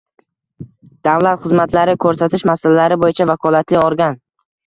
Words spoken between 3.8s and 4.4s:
organ.